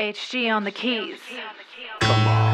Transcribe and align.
HG 0.00 0.50
on 0.50 0.64
the 0.64 0.70
keys. 0.70 1.18
Come 2.00 2.26
on. 2.26 2.50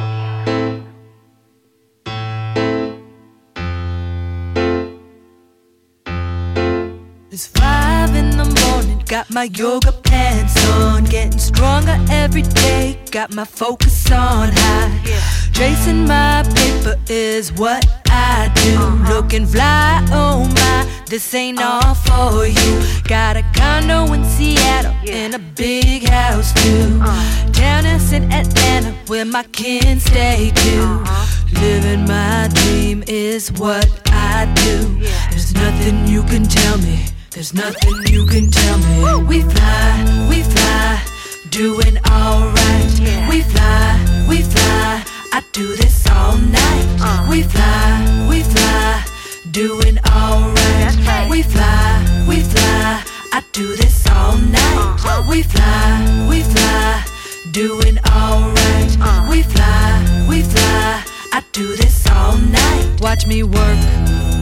It's 7.31 7.47
five 7.47 8.17
in 8.17 8.31
the 8.31 8.47
morning, 8.67 9.01
got 9.07 9.31
my 9.31 9.45
yoga 9.45 9.93
pants 9.93 10.57
on. 10.71 11.05
Getting 11.05 11.39
stronger 11.39 11.97
every 12.11 12.43
day, 12.43 12.99
got 13.13 13.33
my 13.33 13.45
focus 13.45 14.11
on 14.11 14.49
high. 14.53 15.37
Chasing 15.53 16.05
my 16.05 16.43
paper 16.53 16.97
is 17.09 17.53
what 17.53 17.87
I 18.09 18.51
do. 18.57 18.77
Uh-huh. 18.77 19.15
Looking 19.15 19.47
fly, 19.47 20.05
oh 20.11 20.49
my, 20.49 21.05
this 21.07 21.33
ain't 21.33 21.63
all 21.63 21.95
for 21.95 22.45
you. 22.45 22.83
Got 23.05 23.37
a 23.37 23.43
condo 23.55 24.13
in 24.15 24.25
Seattle 24.25 24.97
and 25.09 25.37
a 25.37 25.39
big 25.57 26.09
house 26.09 26.53
too. 26.53 27.01
Uh-huh. 27.03 27.53
Tennis 27.53 28.13
in 28.13 28.31
Atlanta 28.33 28.93
where 29.07 29.25
my 29.25 29.43
kin 29.45 29.99
stay 29.99 30.53
too. 30.55 30.83
Uh-huh. 30.83 31.61
Living 31.61 32.05
my 32.07 32.49
dream 32.53 33.03
is 33.07 33.51
what 33.53 33.89
I 34.13 34.53
do. 34.65 35.01
There's 35.31 35.55
nothing 35.55 36.07
you 36.07 36.23
can 36.25 36.45
tell 36.45 36.79
me. 36.79 37.07
There's 37.31 37.55
nothing 37.55 37.95
you 38.07 38.27
can 38.27 38.51
tell 38.51 38.79
me. 38.79 39.25
We 39.25 39.41
fly, 39.41 40.27
we 40.29 40.43
fly, 40.43 41.03
doing 41.51 41.99
alright. 42.11 43.01
We 43.31 43.41
fly, 43.43 44.27
we 44.29 44.43
fly. 44.43 45.05
I 45.33 45.43
do 45.53 45.77
this 45.77 46.07
all 46.09 46.37
night. 46.37 46.87
Uh-huh. 47.01 47.31
We 47.31 47.43
fly, 47.43 48.27
we 48.29 48.43
fly, 48.43 49.05
doing 49.51 49.99
alright. 50.07 51.31
We 51.31 51.43
fly, 51.43 52.25
we 52.29 52.41
fly. 52.41 53.16
I 53.37 53.43
do 53.53 53.77
this 53.77 54.09
all 54.09 54.39
night. 54.39 54.57
Uh-huh. 54.57 55.23
We 55.29 55.43
fly, 55.43 56.27
we 56.27 56.41
fly, 56.41 57.05
doing 57.53 57.99
alright. 58.09 58.97
Uh-huh. 58.97 59.31
We 59.31 59.43
fly, 59.43 60.27
we 60.27 60.41
fly. 60.41 61.05
I 61.35 61.43
do 61.53 61.77
this 61.77 62.09
all 62.09 62.39
night. 62.39 62.99
Watch 63.03 63.27
me 63.27 63.43
work, 63.43 63.79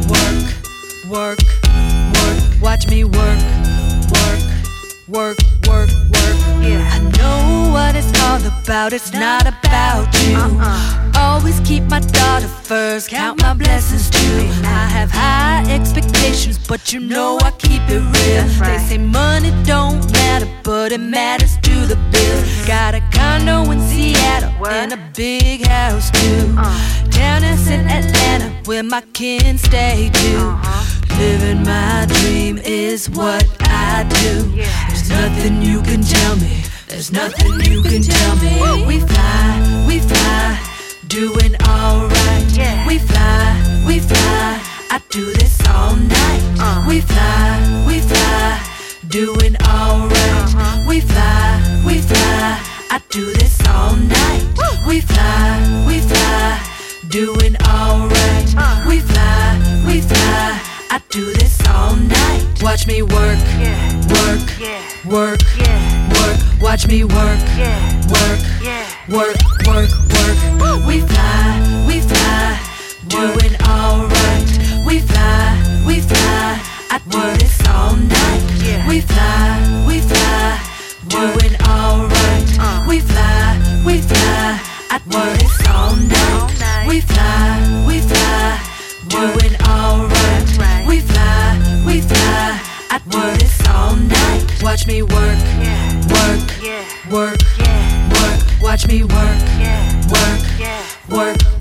work, 0.06 0.38
work, 1.10 1.38
work. 2.14 2.38
Watch 2.62 2.86
me 2.86 3.02
work, 3.02 3.40
work, 4.14 4.40
work, 5.08 5.38
work, 5.66 5.90
work. 6.14 6.38
Yeah. 6.62 6.88
I 6.94 7.00
know 7.18 7.72
what 7.72 7.96
it's 7.96 8.14
all 8.22 8.38
about. 8.46 8.92
It's 8.92 9.12
not 9.12 9.42
about 9.42 10.06
you. 10.22 10.36
Uh-huh. 10.36 11.18
Always 11.18 11.58
keep 11.66 11.82
my 11.90 11.98
daughter 11.98 12.46
first. 12.46 13.10
Count 13.10 13.42
my 13.42 13.54
blessings 13.54 14.08
too. 14.08 14.23
I 14.64 14.86
have 14.96 15.10
high 15.10 15.64
expectations, 15.70 16.58
but 16.66 16.92
you 16.92 17.00
know 17.00 17.38
I 17.42 17.50
keep 17.52 17.82
it 17.88 18.02
real. 18.14 18.44
They 18.64 18.78
say 18.78 18.98
money 18.98 19.52
don't 19.64 20.00
matter, 20.12 20.48
but 20.62 20.92
it 20.92 21.00
matters 21.00 21.56
to 21.58 21.86
the 21.86 21.96
bills. 22.12 22.66
Got 22.66 22.94
a 22.94 23.02
condo 23.12 23.70
in 23.70 23.80
Seattle 23.80 24.66
and 24.66 24.92
a 24.92 25.00
big 25.14 25.66
house 25.66 26.10
too. 26.10 26.54
Tennis 27.10 27.68
in 27.68 27.86
Atlanta, 27.88 28.48
where 28.64 28.82
my 28.82 29.02
kin 29.12 29.58
stay 29.58 30.10
too. 30.12 30.56
Living 31.18 31.62
my 31.62 32.06
dream 32.08 32.58
is 32.58 33.08
what 33.08 33.46
I 33.60 34.04
do. 34.22 34.42
There's 34.88 35.08
nothing 35.08 35.62
you 35.62 35.80
can 35.82 36.02
tell 36.02 36.36
me. 36.36 36.62
There's 36.88 37.12
nothing 37.12 37.60
you 37.70 37.82
can 37.82 38.02
tell 38.02 38.36
me. 38.36 38.86
We 38.86 38.98
fly, 39.00 39.43
do 45.14 45.32
this 45.34 45.60
all 45.68 45.94
night. 45.94 46.42
Uh-huh. 46.58 46.88
We 46.88 47.00
fly, 47.00 47.84
we 47.86 48.00
fly, 48.00 48.58
doing 49.06 49.54
alright. 49.62 50.10
Uh-huh. 50.10 50.88
We 50.88 50.98
fly, 51.02 51.82
we 51.86 51.98
fly. 51.98 52.58
I 52.90 53.00
do 53.10 53.32
this 53.34 53.64
all 53.68 53.94
night. 53.94 54.42
We 54.88 55.00
fly, 55.02 55.84
we 55.86 56.00
fly, 56.00 56.58
doing 57.10 57.54
alright. 57.62 58.56
Uh-huh. 58.56 58.88
We 58.88 58.98
fly, 58.98 59.84
we 59.86 60.00
fly. 60.00 60.60
I 60.90 61.00
do 61.10 61.32
this 61.34 61.64
all 61.68 61.94
night. 61.94 62.42
Watch 62.60 62.88
me 62.88 63.02
work, 63.02 63.38
work, 64.10 64.42
work, 65.06 65.40
work. 66.18 66.38
Watch 66.60 66.88
me 66.88 67.04
work, 67.04 67.40
work, 68.10 68.40
work, 68.66 68.98
work, 69.08 69.36
work. 69.68 70.03
what 77.06 77.42
it's 77.42 77.60
all 77.68 77.96
night. 77.96 78.42
Yeah. 78.62 78.88
We 78.88 79.00
fly, 79.00 79.84
we 79.86 80.00
fly, 80.00 80.60
doing 81.08 81.56
alright. 81.68 82.58
Uh. 82.58 82.84
We 82.88 83.00
fly, 83.00 83.82
we 83.84 83.98
fly, 84.00 84.60
I 84.90 85.00
what 85.06 85.42
it's 85.42 85.68
all 85.68 85.96
night. 85.96 86.88
We 86.88 87.00
fly, 87.00 87.84
we 87.86 88.00
fly, 88.00 88.60
doing 89.08 89.56
alright. 89.68 90.58
Right. 90.58 90.84
We 90.86 91.00
fly, 91.00 91.82
we 91.86 92.00
fly, 92.00 92.60
I 92.90 93.00
what 93.06 93.42
it's 93.42 93.68
all 93.68 93.96
night. 93.96 94.62
Watch 94.62 94.86
me 94.86 95.02
work, 95.02 95.38
yeah. 95.60 95.92
work, 96.08 96.62
yeah. 96.62 96.84
work, 97.10 97.38
yeah. 97.58 98.08
work. 98.12 98.62
Watch 98.62 98.86
me 98.86 99.02
work, 99.02 99.40
yeah. 99.60 100.06
work, 100.08 100.58
yeah. 100.58 100.82
work. 101.08 101.53